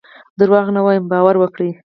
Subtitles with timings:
[0.39, 1.71] دروغ نه وایم باور وکړئ.